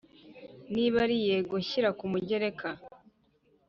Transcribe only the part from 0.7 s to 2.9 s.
Niba ari yego shyira ku mugereka